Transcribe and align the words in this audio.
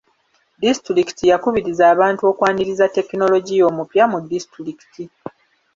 Disitulikiti 0.61 1.23
yakubiriza 1.31 1.83
abantu 1.93 2.21
okwaniriza 2.31 2.85
tekinologiya 2.95 3.63
omupya 3.71 4.03
mu 4.11 4.17
disitulikiti. 4.29 5.03